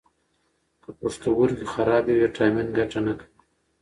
[0.81, 3.27] که پښتورګي خراب وي، ویټامین ګټه نه کوي.